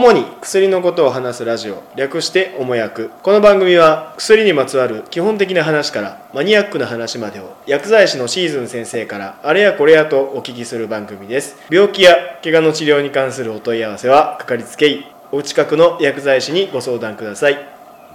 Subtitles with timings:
[0.00, 11.58] 主に薬のことを話すラジオ略しておもやくこの番組は薬にまつわる基本的な話からマニアックな話までを薬剤師のシーズン先生からあれやこれやとお聞きする番組です。
[11.68, 17.58] 病気や怪我の治療に関するお問い合わせはかかりつけ医お近くの薬剤師にご相談ください。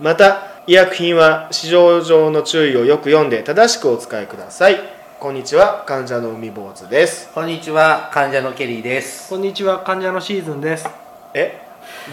[0.01, 4.79] また医薬品は市場上の注意をよく読んで正しくお使いください。
[5.19, 7.29] こんにちは患者の海坊主です。
[7.31, 9.29] こんにちは、患者のケリーです。
[9.29, 10.89] こんにちは患者のシーズンです。
[11.35, 11.61] え？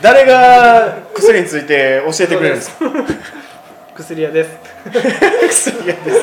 [0.01, 2.87] 誰が薬について教えてくれるんですか？
[3.95, 4.51] 薬屋です。
[5.49, 6.19] 薬屋です。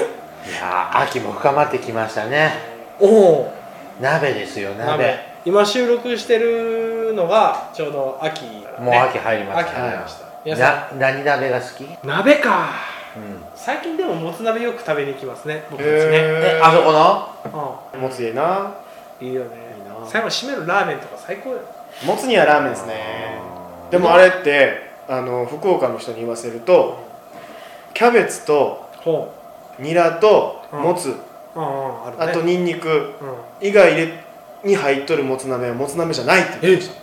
[0.50, 2.54] いやー、秋も深まってきましたね。
[3.00, 3.54] おお。
[4.02, 5.20] 鍋ですよ、鍋。
[5.46, 8.46] 今収録してるのがちょうど秋、
[8.80, 9.70] もう秋入りました。
[9.70, 10.26] 秋入りました。
[10.44, 11.84] 皆さな、何鍋が好き？
[11.84, 11.92] うん。
[11.92, 12.70] ん鍋か
[13.56, 16.12] 最近でももつ鍋よく食べに行きますね僕たちね。
[16.14, 17.80] え、あそこの？
[17.94, 18.74] うもついいな。
[19.22, 19.50] んいいよね。
[20.08, 21.60] 最後締めるラーメンとか最高よ
[22.06, 23.40] もつにはラーメンですね。
[23.92, 27.04] でもあれってあの福岡の人に言わせると
[27.94, 29.34] キャベツとほ
[29.80, 31.16] ニラともつ、う
[31.56, 32.24] うんうんあるね。
[32.24, 33.68] あとニンニクうん。
[33.68, 34.24] 以外で
[34.64, 37.00] に入っとるもつ鍋はもつ鍋じゃないって言ってまし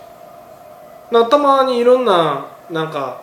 [1.11, 1.19] た。
[1.19, 3.21] なたまにいろんななんか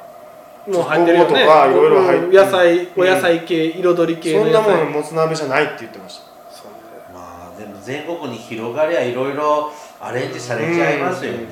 [0.67, 1.31] もう入ってるよね。
[1.31, 3.03] ごぼうとかいろいろ入ってうん野菜うん。
[3.03, 4.65] お野菜系彩り系の野菜。
[4.65, 6.25] そんなもんもつ鍋じゃないって言ってました。
[6.51, 6.79] そうね。
[7.15, 9.73] まあでも全国に広がりゃいろいろ
[10.07, 11.47] アレンジされちゃいますよね。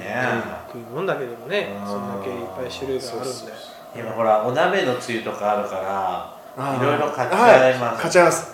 [0.69, 3.27] 食い物だけでもねうんそんだけいっぱい種類があるんで。
[3.27, 3.50] そうそう
[3.94, 5.77] 今ほらお鍋のつゆとかあるか
[6.56, 7.94] ら、いろいろ買っちゃいます。
[7.94, 7.97] はい。
[8.00, 8.53] 買っちゃいます。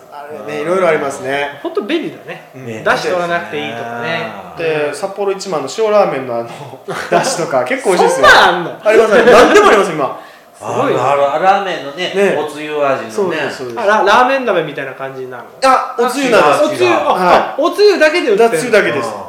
[0.48, 1.60] ねいろいろありますね。
[1.62, 2.50] ほんと便利だね。
[2.56, 2.66] うん。
[2.66, 2.82] ね。
[2.84, 4.32] 出汁取らなくていいとかね。
[4.58, 6.48] で札幌一番の塩ラーメンのあの
[7.10, 8.80] だしとか結構美味しいですそんよあんの？
[8.84, 9.32] ありますね。
[9.32, 10.20] 何でもあります今。
[10.58, 10.98] すごいね。
[11.00, 12.36] あラーメンのねね。
[12.36, 13.80] おつゆ味そうのねですそうです。
[13.80, 15.48] あララーメン鍋みたいな感じになるの？
[15.70, 16.64] あおつゆなんです。
[16.64, 19.08] おつゆあ、はあおつゆだけで売ってるだつゆだけです。
[19.08, 19.27] は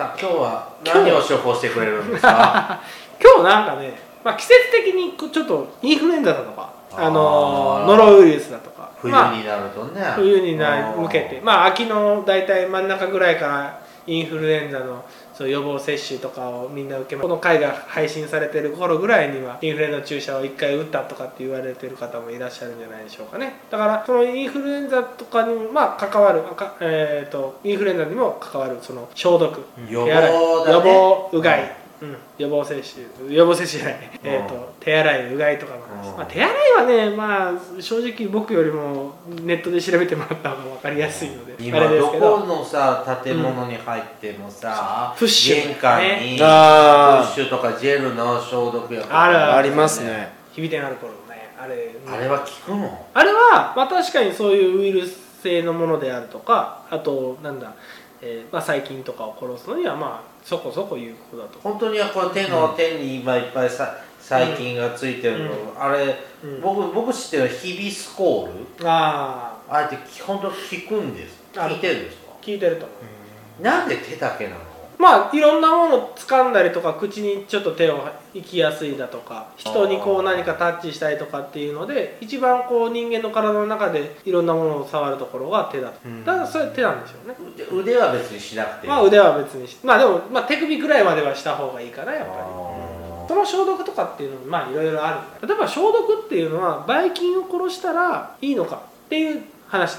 [0.00, 2.30] さあ今日は何を処方してくれるんですか？
[2.72, 2.80] あ
[3.22, 11.42] 今日なんかね、まあ、季節的にこうちょっとインフルエンザだとかあのノロウイルスだとか冬まあになるとね、冬にな向けて。
[11.44, 15.04] まあ秋の大体真ん中ぐらいからインフルエンザの
[15.40, 23.54] そう予防接種とかをみんな受けまこの回が配信されてる頃ぐらいにはインフルエンザ注射を1回打ったとかって言われてる方もいらっしゃるんじゃないでしょうかね。
[23.70, 30.90] だからそのインフルエンザとかにもまあ関わるかえー、とインフルエンザにも関わるその消毒予手洗い防だね。
[30.90, 30.98] 予
[31.32, 31.68] 防うがい、うん、
[32.38, 36.16] 予防接種予防接種じゃない、えー、と手洗いうがいとかの話、うん。
[36.16, 42.38] まあ、手洗いはねまあ正直僕よりもネットで調べてもらった方が分かりやすいので今あれですど。
[42.40, 47.30] このさ建物に入ってもさ、プッシュ玄関にプあー。
[47.30, 50.32] ッシュとかジェルの消毒薬とあるかありますね。
[50.52, 51.90] 日比店ある頃ねあれ。
[52.06, 53.06] あれは効くの？
[53.12, 57.74] あれは、まあ、確かにそういうウイルス性のものであるとかあとなんだ、
[58.20, 61.58] えーまあ、細菌とかを殺すのにはまあそこそこ有効だと。
[61.62, 66.60] 本当にこの手の手に今いっぱいさ細菌がついてるの、うあれ、うん。
[66.60, 68.88] 僕僕知ってるヒビスコール。
[68.88, 72.22] あああれって本当効くんです効いてるんですか？
[72.32, 72.94] 効いてると思
[73.60, 73.62] う。
[73.62, 74.56] なんで手だけなの？
[75.00, 86.00] まあいろんなものを掴んだりとか口にちょっと手を行きやすいだとか人にこう何かタッチしたりとかっていうので一番こう人間の体の中でいろんなものを触るところが手だと。
[86.04, 86.24] うん。
[86.24, 87.34] だからそれ手なんでしょうね。
[87.72, 88.86] 腕腕は別にしなくて。
[88.86, 92.40] まあ腕は別にしまあでも、まあ、手首ぐらいまではした方がいいかなやっぱり。
[92.40, 95.48] あその消毒とかっていうのもまあいろいろある。
[95.48, 99.98] 例えば消毒っていうのはばい菌を殺したらいいのかっていう話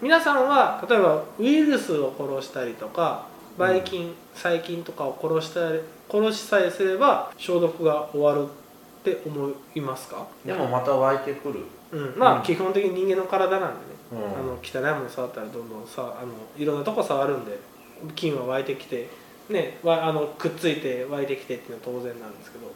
[0.00, 3.26] 皆さんは例えばウイルスを殺したりとか
[3.58, 11.60] ばい菌、細菌とかを殺したり殺しさえすれば消毒が終わるって思いますか、でもまた湧いてくる、
[11.92, 12.42] うん、まあ、うん。
[12.42, 13.80] 基本的に人間の体なんでね、
[14.12, 14.18] うん。
[14.18, 17.58] あの汚いもの触ったらどんどんさあのいろんなとこ触るんで
[18.14, 19.08] 菌は湧いてきて、
[19.48, 22.68] ね、わあのくっついて湧いてきてっていうのは当然なんですけど。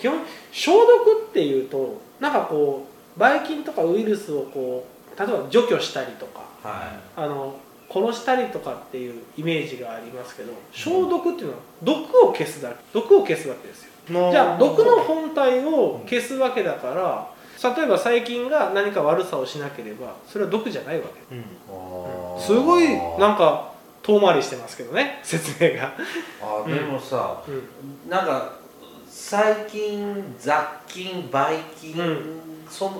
[0.00, 0.18] 基本
[0.50, 2.86] 消毒っていうとなんかこ
[3.16, 7.54] うばい菌とかウイルスをこう例えば除去したりとかはあの
[7.92, 13.90] 殺したりとかっていうイメージがありますけど消毒っていうのは毒を消すだけ毒を消すわけですよ。
[14.08, 17.30] じゃあ毒の本体を消すわけだから
[17.62, 21.36] 例えば細菌が何か悪さをしなければそれは毒じゃないわけ。
[21.36, 22.40] うん。
[22.40, 22.88] すごい
[23.18, 23.72] なんか
[24.02, 25.92] 遠回りしてますけどね説明が、
[26.40, 28.10] あでもさ、うん。
[28.10, 28.52] なんか
[29.06, 30.56] 細菌雑
[30.86, 32.40] 菌ばい菌、うん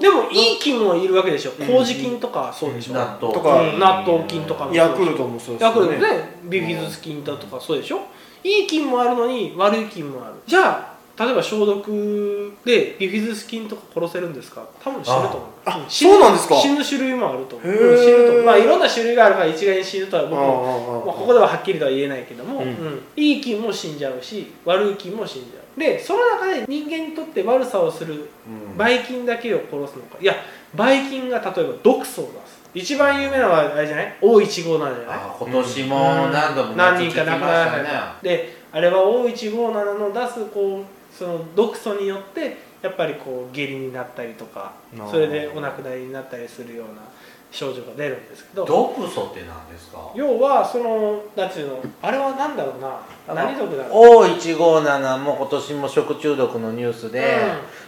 [0.00, 1.52] でもいい菌もいるわけでしょ。
[1.58, 1.67] うん。
[1.67, 3.32] 麹菌とかそうでしょ、納豆。
[3.32, 3.78] とかうん。
[3.78, 8.00] 納豆菌とかもヤクルトもそうですヤクよねルトねビフィズス菌だとかそうでしょ。
[8.43, 10.34] いい菌もあるのに悪い菌もある。
[10.46, 10.90] じゃあ
[11.20, 14.67] 例えば消毒でビフィズス菌とか殺せるんですか？
[14.82, 15.40] 多分死ぬと思う。
[15.67, 16.56] あん死ぬそうなんですか？
[16.56, 17.69] 死ぬ種類もあると思う。
[17.69, 18.43] 死ぬと思う。
[18.44, 22.69] まあいろんな種類があるから一概に死ぬとは僕も、まあ、ここではははっきりとは言えないけども、うん。
[22.69, 23.02] うん。
[23.17, 25.78] いい菌も死んじゃうし悪い菌も死んじゃう。
[25.78, 30.17] でその中で人間にとって悪さをするうんばい菌だけを殺すのか。
[30.20, 30.34] いや
[30.75, 32.61] ばい菌が例えば毒素を出す。
[32.72, 35.19] 一番有名なのはあれじゃない？O157 なんじゃない？
[35.19, 35.99] あ今年も
[36.32, 44.72] 何度も何人か亡くなられねたであれは O157 の出すこうその毒素によってやっぱりこう下痢になったりとか
[45.11, 47.02] それでお亡くなりになったりするような
[47.50, 49.99] 症状が出るんですけど毒素って何ですか？
[50.14, 57.37] 要はそのなんていうのあれは何だろうな何毒だろう O157 も今年も食中毒のニュースで、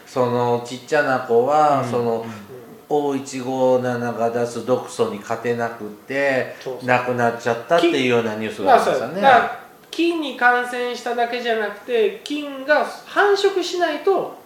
[0.07, 1.91] そのちっちゃな子は、うん。
[1.91, 2.27] その
[2.91, 9.23] O157 が出す毒素に勝てなくて亡くなっちゃったっていうようなニュースがありましたね、
[9.93, 14.37] 菌に感染しただけじゃなくて菌が繁殖しないと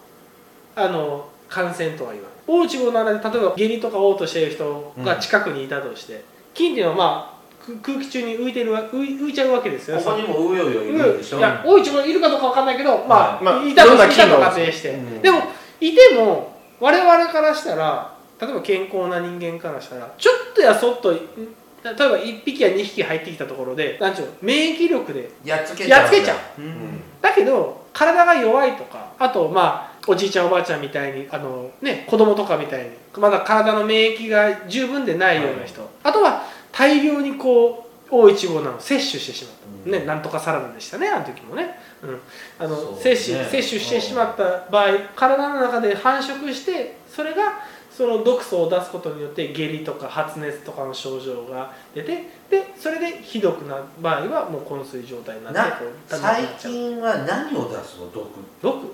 [0.75, 2.37] あの感染とは言わない。
[2.47, 6.23] O157 で例えば下痢とか嘔吐している人が近くにいたとして、
[6.53, 9.97] 菌っていうのはまあく空気中に浮いてるわ浮い浮いちゃうわけですよ。
[9.97, 11.39] ここにもうよよいるんでしょ。
[11.39, 15.21] いや多いちごいるかどうかわかんないけど、まあ、まあいたといたと仮定して、うん。
[15.21, 15.39] でも
[15.79, 21.19] いても我々からしたら例えば健康な人間からしたらちょっとやそっとん
[21.83, 26.61] 例えば1匹や2匹入ってきたところでなんちゅうの免疫力でやっつけちゃうやっつけちゃう。
[26.61, 27.01] うん。
[27.21, 39.53] だけど体が弱いとかあとまあおじいちゃんおばあちゃんみたいにあの、ね、子供とかみたいにまだ体の免疫が十分でないような人、あとは大量にこう O157 を摂取してしまっ
[39.85, 42.19] た、ね、なんとかサラダでしたねあの時もね、うん、
[42.59, 42.97] あのね。
[43.01, 47.59] 摂取摂取してしまった場合体の中で繁殖してそれが
[47.91, 55.61] その毒素を出すことによって下痢とか発熱とかの症状が出てでそれでひどくな場合はもう昏睡状態になって
[56.07, 58.11] 最近は何を出すの？
[58.11, 58.27] 毒。
[58.61, 58.93] 毒。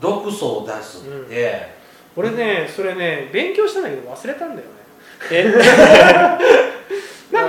[0.00, 1.74] 毒素を出すって、
[2.14, 4.64] 俺ねそれね勉強したんだけど忘れたんだよね。
[5.32, 6.67] え？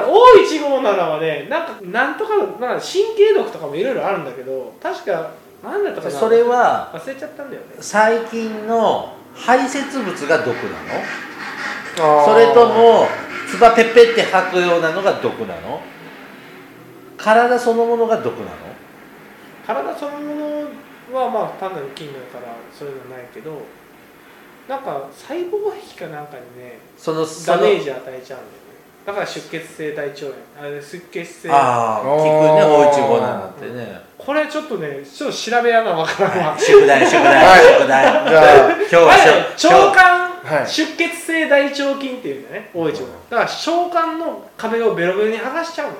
[0.10, 5.32] O157 はねなんかなんとかなんか神経毒とかもいろいろあるんだけど確か
[5.64, 6.14] 何だったかな？
[6.20, 7.68] それは忘れちゃったんだよね。
[7.80, 12.26] 最近の排泄物が毒なの？
[12.26, 13.08] それとも
[13.48, 15.82] 唾ペッペって吐くようなのが毒なの？
[17.18, 18.52] 体そのものが毒なの？
[19.68, 20.36] 体そのも
[21.12, 23.62] のはまあ単なる菌だからそれじゃないけど
[24.70, 28.69] なんか細胞壁かなんかにねそのそのダメージ与えちゃうんだよね
[29.06, 30.34] だから出血性大腸炎。
[30.62, 32.92] あれ出血性ああ聞くねあー。
[32.92, 34.02] 515なんてね。
[34.18, 36.58] これちょっとねちょっと調べやなわからんわ。
[36.60, 37.64] 宿題宿題はい。
[37.80, 38.30] 宿題。
[38.30, 40.68] じゃあ今日は腸管はい。
[40.68, 42.94] 出血性大腸菌っていうんだよね O1
[43.30, 46.00] だから腸管の壁をベロベロに剥がしちゃうのよ。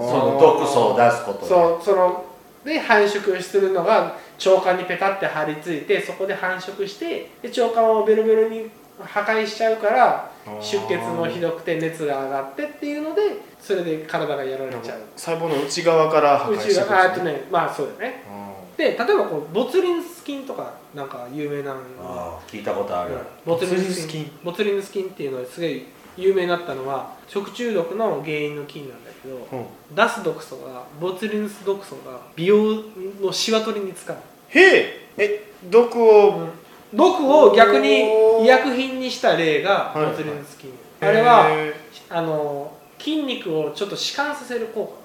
[0.00, 1.46] その毒素を出すことで。
[1.46, 2.24] そうその
[2.64, 8.68] で繁殖するのが腸管にペタって張り付いてそこで繁殖してで腸管をベロベロに
[9.04, 10.30] 破壊しちゃうから
[10.60, 13.22] 出血もひどくて熱が上がってっていうので
[13.60, 15.00] それで体がやられちゃう。
[15.16, 18.24] 細胞の内側から破壊していくうちがああとねまあそうだよね。
[18.28, 23.16] あで例えばこうボツリヌス菌とかなんか有名なのああ聞いたことある。
[23.44, 24.24] ボツリヌスボツリヌス菌。
[24.24, 25.84] 菌ボツリヌス菌っていうのはすごい
[26.16, 29.66] 有名になったのは食中毒の原因の菌なんだけどーうん。
[29.94, 32.82] 出す毒素がボツリヌス毒素が美容
[33.20, 34.16] のシワ取りに使う
[34.50, 36.48] へええ毒を
[36.94, 38.04] 毒を逆に
[38.42, 40.70] 医薬品にした例がはいボツリヌス菌、
[41.00, 41.74] あれはへ
[42.10, 44.96] あの筋肉をちょっと弛緩させる効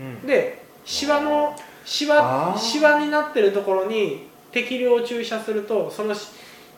[0.00, 0.20] ーうん。
[0.22, 2.58] 果でシワのシあワー。
[2.58, 6.28] シワになってるところに適量注射するとそのし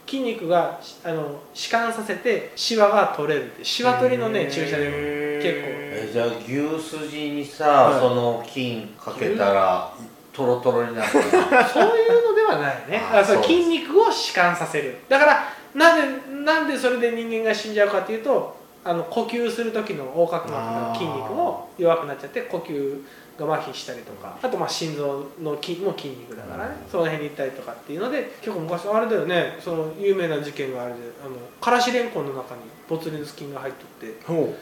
[0.07, 3.65] 筋肉があの弛緩させてシワが取れるって。
[3.65, 5.87] シワ取りのね注射で結構。
[5.99, 8.01] えじゃあ牛すじにさ、はい。
[8.01, 9.93] その菌かけたら
[10.37, 11.09] トロトロになる。
[11.09, 13.01] そういうのではないね。
[13.11, 14.99] あそう筋肉を弛緩させる。
[15.09, 23.03] だからなんでなんでそれで人間が死んじゃうかっていうとあの呼吸する時の横隔膜の筋肉も弱くなっちゃって呼吸
[23.39, 26.91] が麻痺したりとかあとまあ心臓の筋も筋肉だからね、うん。
[26.91, 29.57] その辺に行ったりとかっていうので結構昔あれだよね。
[29.61, 34.25] その有名な事件があれであのからしれんこんの中にボツリヌス菌が入っとって。
[34.25, 34.55] ほ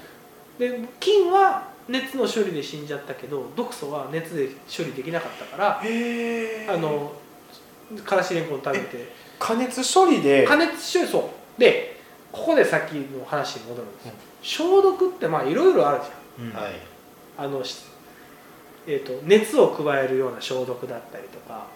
[0.59, 7.13] で菌は熱の処理で死んじゃったけど毒素は熱で処理できなかったからうへえあの
[8.05, 9.13] からしれんこん食べて。
[9.39, 10.47] 加熱処理で？
[10.47, 11.61] 加熱処理そう。
[11.61, 12.01] で
[12.33, 14.07] ここでさっきの話に戻るんです。
[14.07, 14.13] よ、
[14.43, 16.01] 消毒ってまあいろいろある
[16.39, 16.53] じうん。
[16.53, 16.73] はい。
[17.39, 17.85] ゃんあの、し
[18.87, 21.67] えー、と熱を加えるような消毒だったりとか。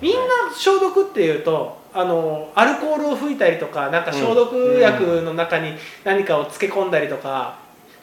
[0.00, 0.20] みんな
[0.56, 7.58] 消毒っていうとあのアルコールを吹いたりとかなんか消毒薬の中に何かを漬け込んだりとか。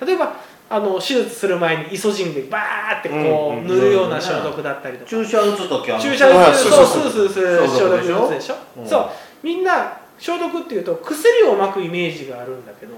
[0.06, 0.36] 例えば
[0.72, 7.04] あの手術する前にイソジンでバーってこうんう塗るような消毒だったりとか、注射打つ時は注射打つそうとそう。
[7.04, 8.88] スースーする消毒のやつでしょ、うん。
[8.88, 9.10] そう。
[9.44, 12.94] みんな消毒っていうと薬を巻くイメージがあるんだけど、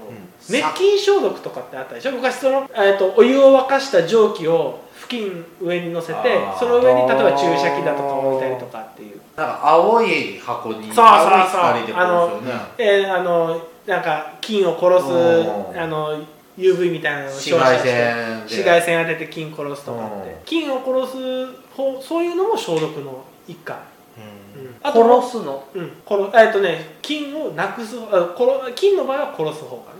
[0.46, 2.12] 滅菌消毒とかってあったでしょ？
[2.12, 6.58] 昔その、えー、とお湯を沸かした蒸気を布巾上に乗せてあー。
[6.58, 9.20] その上に例えば注射器だとか置いたりとかっていう。
[9.36, 11.02] なんか青い箱にそうそうそう。
[11.02, 12.60] 青い光でこうですよね。
[12.78, 15.78] えーあのなんか菌を殺すうん。
[15.80, 16.18] あの
[16.56, 18.34] UV みたいなのを紫外線で。
[18.42, 20.30] 紫外線当てて菌殺すとかって。
[20.30, 20.44] うん。
[20.44, 23.78] 菌を殺す方そういうのも消毒の一環、
[24.16, 24.92] うん。
[24.92, 25.92] 殺すの、うん。
[26.06, 29.92] 殺えっとね菌をなくすあ殺菌の場合は殺す方か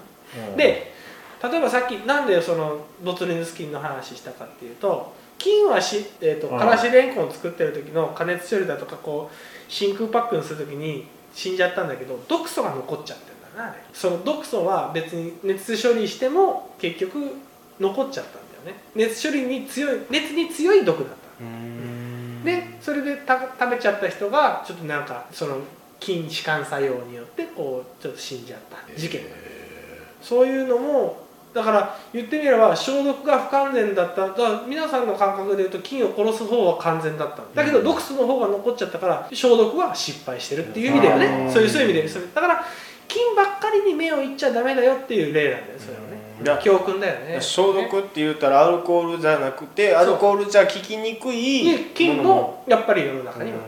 [0.51, 0.93] な、で
[1.43, 6.59] 例えばさっきなんでそのボツリヌス菌の話したかっていうと菌はし、えー、とうん。
[6.59, 17.37] からしれんこんを作ってる時の加熱処理だとかこう真空パックにする時に死んじゃったんだけど毒素が残っちゃってなあれその毒素は別に熱処理しても結局
[17.81, 18.83] 残っちゃったんだよね。
[18.95, 21.15] 熱処理に強い熱に強い毒だった。
[21.45, 22.45] うん。
[22.45, 25.59] でそれでた食べちゃった人がちょっとなんかその
[26.01, 28.99] 筋弛緩作用によってこうちょっと死んじゃった。
[28.99, 29.31] 事件が。
[30.23, 34.27] そういうのもだから言ってみれば消毒が不完全だった。
[34.27, 37.43] だから皆さんの感覚で言うと菌を殺す方は完全だった。
[37.55, 42.65] だけど毒素の方が残っちゃったから消毒は失敗してるっていう意味だようんねそういうそういう意味でそれだから
[43.15, 46.01] 菌ばっかりに目をいっちゃダメだよっていう例なんだよそれは
[46.57, 46.63] ね。
[46.63, 47.41] 教訓だよね。
[47.41, 53.59] 消毒って言ったらアルコールじゃなくてアルコールじゃ効きにくいで菌もやっぱり世の中には。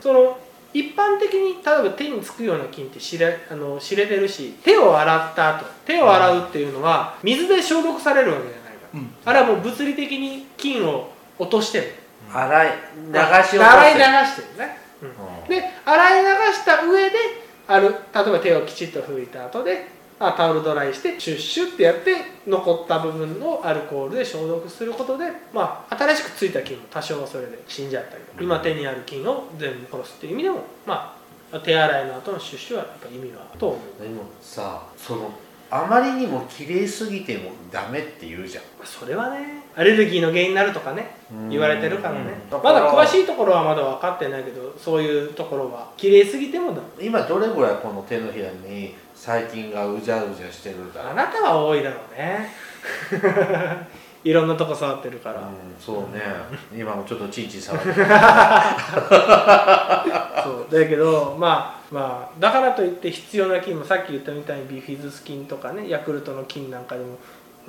[0.00, 0.38] その
[0.72, 9.14] 一般的に例えば手につくような菌って知れあの知れてるし手を洗った後手を洗うっていうのは水で消毒されるわけじゃないから、うん。
[9.24, 11.94] あれはもう物理的に菌を落としてる。
[12.32, 12.72] 洗い
[13.08, 15.08] 流し洗い流してるね、うん。
[15.08, 15.12] う
[15.46, 15.48] ん。
[15.48, 17.16] で洗い流した上で
[17.70, 19.86] ある例えば手をきちっと拭いた後で
[20.18, 25.24] あタオルドライしてシュッシュッってやって残った部分をアルコールで消毒することで、
[25.54, 31.16] まあ、新しくついた菌も多少はそれで死んじゃったりとか今手にある菌を全部殺すっていう意味でも、ま
[31.52, 34.02] あ、手洗いの後のシュッシュはやっぱ意味があると思う。
[34.02, 35.30] でもさその
[35.70, 38.64] あまりにも綺麗すぎてもダメって言うじゃん。
[38.84, 41.14] それはねアレルギーの原因になるとかね
[41.48, 42.20] 言われてるからね。
[42.50, 42.62] うん。
[42.62, 51.02] まだ詳しいところはまだ分かってないけどそういうところは綺麗すぎてもダメ今どれぐらいこの手のひらに細菌がうじゃうじゃしてるだ？
[51.02, 52.48] ろうあなたは多いだろうね。
[54.22, 55.46] いろんなとこ触ってるから、うん、
[55.80, 56.20] そうね。
[56.76, 57.94] 今もちょっとチンチン触ってる。
[58.02, 58.06] そう。
[60.70, 67.16] だけどまあまあだからといって必要な菌もさっき言ったみたいにビフィズス菌とかねヤクルトの菌なんかでも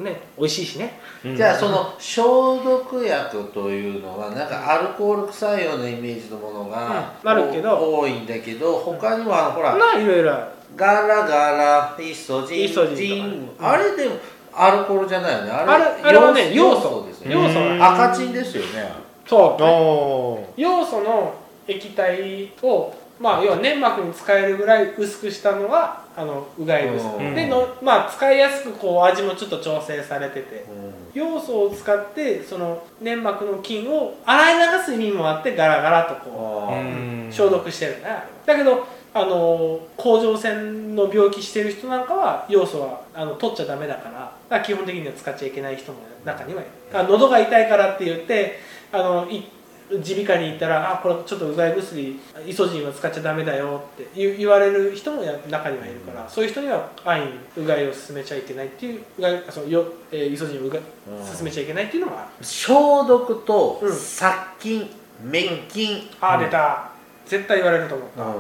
[0.04, 1.00] ね美味しいしね。
[1.24, 1.36] うん。
[1.36, 7.30] じゃあその消毒薬というのはなんかアルコール臭いようなイメージのものが、うん。
[7.30, 7.76] あるけど。
[7.76, 10.32] お多いんだけど他にはほら、まあいろいろ。
[10.76, 13.50] ガラガライソジンイソジンうん。
[13.60, 14.16] あれでも
[14.54, 15.52] アルコールじゃないよね。
[15.52, 17.36] あれあれあれはね要素ですよね。
[17.36, 17.86] 要素。
[17.86, 18.92] 赤チンですよね。
[19.28, 19.64] そう。
[19.64, 21.34] お要素の
[21.68, 27.36] 液体をまあ要は粘膜に使えるぐらい薄くしたのがあのうがい薬うん。
[27.36, 30.66] でのまあ使いやすくこう味もちょっと調整されてて。
[30.68, 37.32] う要素を使ってその粘膜の菌を洗い流す意味もあってガラガラとこうー。
[37.32, 38.04] 消毒してるね
[38.46, 38.56] だ。
[38.56, 46.72] けどあの甲状腺の病気してる人なんかは要素はあの取っちゃダメだから基本的には使っちゃいけない人も中にはいる。
[46.94, 48.60] あ喉が痛いからって言って
[48.92, 49.44] あのい
[49.92, 57.28] 耳鼻科に行ったら「あこれちょっとうがい薬イソジンは使っちゃダメだよ」って言言われる人もや中にはいるから、そういう人には安易
[57.62, 61.36] にうがいを進めちゃいけないっていううがいそのよ、えーイソジンをうがいうん。
[61.36, 64.90] 進めちゃいけないっていうのもある、消毒とうん殺菌、
[65.24, 66.92] 滅菌、ああ出た。
[67.26, 68.34] 絶対言われると思った、うん。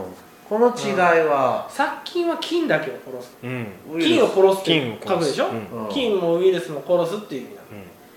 [0.49, 3.37] この違いは、殺菌は菌だけを殺す。
[3.41, 5.85] 菌を殺すって菌を書くでしょ、うん。
[5.85, 5.89] うん。
[5.89, 7.55] 菌もウイルスも殺すっていう意味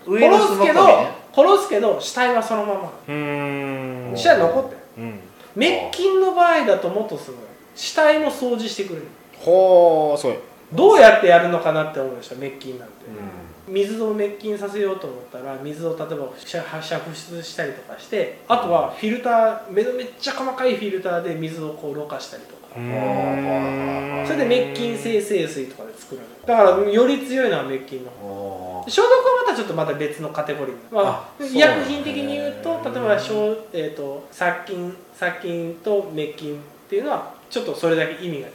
[0.06, 0.86] ウイルス殺すけど
[1.34, 4.16] 殺すけど死体はそのままうーん。
[4.16, 5.20] 死体残ってるうん。
[5.54, 7.40] 滅菌の場合だともっとすごい。
[7.74, 9.06] 死体も掃除してくれる。
[9.38, 10.36] ほうすごい。
[10.72, 26.26] どうやってやるのかなって思うでしょ滅菌なんて、う水を滅菌させようと思ったら水を例えば煮煮出したりとかしてあとはフィルターめめっちゃ細かいフィルターで水をこうろ過したりとかそれで滅菌生成水とかで作るの。
[26.44, 36.58] だからより強いのは滅菌の消毒はまたちょっとまた別のカテゴリー、まあ医薬品的に言うと例えば消、えー、と殺菌殺菌と滅菌っ
[36.90, 38.50] ていうのはちょっとそれだけ意味が違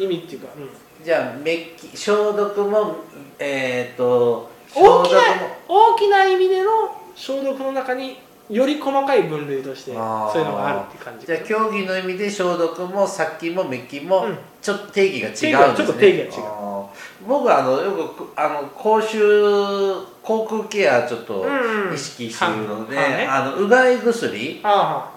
[0.00, 1.04] う、意味っていうか、うん。
[1.04, 2.96] じゃあ滅菌消毒も
[3.38, 5.92] えっ、と大きな消毒も。
[5.92, 6.70] 大きな意味での
[7.14, 8.18] 消毒の中に
[8.52, 14.38] より細かい分類としてそういうのがあるって感じじゃあ競技の意味で消毒も殺菌も滅菌もうん。
[14.62, 15.50] ちょっと定義が違うんですね。
[15.76, 16.48] ちょっと定義が違う。
[16.48, 16.86] あ
[17.26, 21.94] 僕はあのよくあの口臭口腔ケアちょっとうんうん。
[21.94, 23.26] 意識してるので、ははね。
[23.26, 24.60] あのうがい薬。
[24.62, 25.10] あ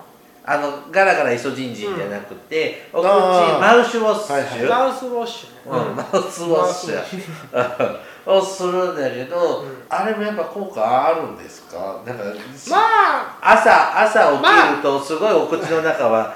[0.47, 4.65] あのガラガライソジンジンじゃなくて、お口マウスウォッシュ、はいはい。
[4.71, 5.89] あマウスウォッシュね。
[5.89, 9.83] うん、マウスウォッシュ をするんだけど、うん。
[9.89, 12.01] あれもやっぱ効果あるんですか？
[12.05, 12.23] なんか、
[12.69, 13.39] まあ。
[13.41, 16.33] 朝朝起きるとすごいお口の中は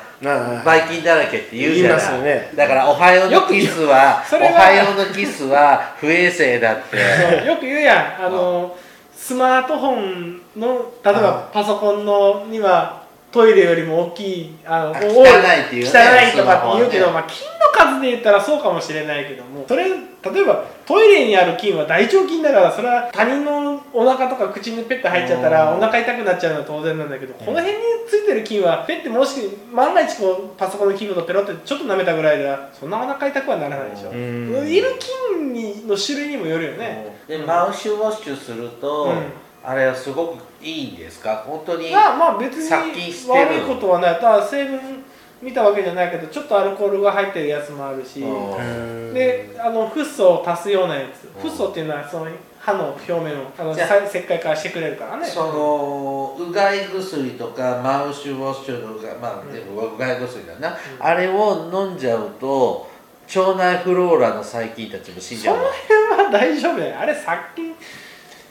[0.64, 2.52] ばい菌だらけって言うじゃない、ね。
[2.56, 4.24] だから「おはようのキスは」は。
[4.32, 7.46] おはようのキスは不衛生だって。
[7.48, 8.26] よく言うやん。
[8.26, 8.76] あの
[9.16, 15.32] スマートフォンの例えばパソコンのにはトイレよりも大きいあの汚い
[15.68, 15.90] っていうね。
[15.92, 17.12] 汚いとかって言うけど、ね。
[17.14, 25.78] まあ、菌の数で言ったらそうかもしれないけどもそれ例えばトイレにある菌は大腸菌だからそれは他人のお腹とか口にペッて入っちゃったらうん。
[25.78, 34.68] お腹痛くなっちゃうのは当然なんだけどこの辺についてる菌はペッてもし万が一こうパソコンの器具とペロってちょっと舐めたぐらいではそんなお腹痛くはならないでしょ、うん。
[34.68, 34.96] いる
[35.30, 39.32] 菌にの種類にもよるよね、でマウスウォッシュすると、うん。
[39.64, 41.44] あれはすごくいいんですか？
[41.46, 44.20] 本当にまあまあ別に悪いことはない。
[44.20, 45.04] ただ成分
[45.42, 48.22] 見たわけじゃないけどちょっとアルコールが入ってるやつもあるし。
[48.22, 51.26] うんであのフッ素を足すようなやつ。
[51.26, 51.42] うん。
[51.42, 52.28] フッ素っていうのはその
[52.60, 55.26] 歯の表面をあのじゃあさ石灰化してくれるからね。
[55.26, 62.88] そのうがい薬とかマウスウォッシュとかまあでもうがい薬だな、あれを飲んじゃうと
[63.36, 65.64] 腸内フローラの細菌たちも死んじゃうの。
[65.64, 67.02] 辺は大丈夫や。
[67.02, 67.74] あれ殺菌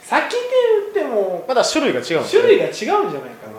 [0.02, 0.48] 殺菌って
[0.94, 3.16] 言ってもまだ種類が違うんです種ね類が違うんじゃないか
[3.46, 3.57] な、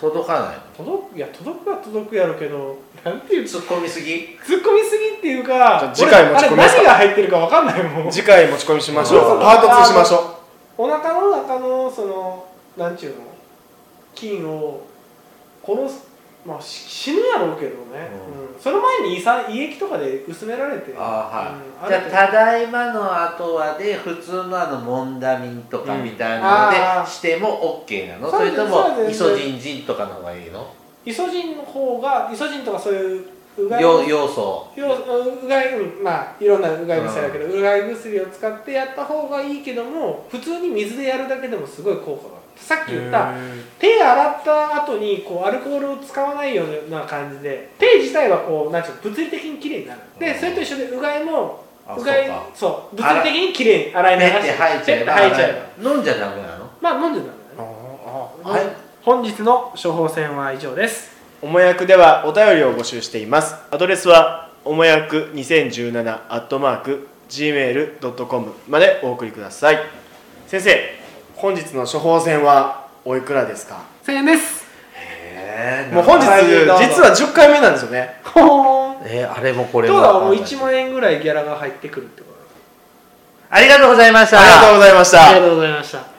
[0.00, 0.56] 届かない。
[0.76, 4.12] 届くいや届くは届くやろうけどなんていう突っ込みすぎ？
[4.44, 8.10] 突っ込みすぎっていうかじゃあ次回持ち込みますか俺あれ何が入ってるか分かんないもん。
[8.12, 10.38] 次回持ち込みしましょそうパート2しましょ
[10.76, 13.16] お腹の中のそのなんちゅうの
[14.14, 14.86] 菌を
[15.64, 16.07] 殺す
[16.46, 18.54] まあし死ぬやろうけどね、うん。
[18.54, 18.60] うん。
[18.60, 20.94] その前に胃さ胃液とかで薄められて。
[20.96, 21.88] あーはい、うん。
[21.88, 30.72] じゃあただいまの後はで普通のあのモンダミンとかみたいなのでしても OK なの、それともイソジンジンとかの方がいいの？
[31.04, 33.26] イソジンの方がイソジンとかそういう
[33.58, 34.68] うがいよ要素。
[34.76, 43.32] ようがいうんまあいろんなうがい薬だけど、うがい薬を使ってやった方がいいけども普通に水でやるだけでもすごい効果がさっき言った
[43.78, 52.46] 手洗った後にこうアルコールを使わないような感じで手自体はこうなんていうの物理的にきれいになるでうんそれと一緒でうがいもあうがいそうか。
[52.54, 55.90] そう物理的にきれいに洗い流してペッて吐いちゃえばペッて吐いちゃえば。
[55.90, 56.70] 飲んじゃダメなの？
[56.80, 57.38] まあ飲んでたんだね
[58.42, 58.62] はい。
[59.02, 61.16] 本日の処方箋は以上です。
[61.40, 63.54] おもやくではお便りを募集しています。
[63.70, 69.78] アドレスはおもやく2017アットマーク gmail.com までお送りください。
[70.46, 70.97] 先生
[71.40, 74.66] 本日の処方箋はおいくらですか？1000円です。
[74.94, 78.20] えーもう本日実は10回目なんですよね。
[78.24, 80.12] ほえーあれもこれどもうだ？
[80.14, 82.38] もう1万円ぐらいギャラが入ってくるってこと
[83.50, 84.40] ありがとうございました。
[84.40, 85.26] ありがとうございました。
[85.30, 86.17] ありがとうございました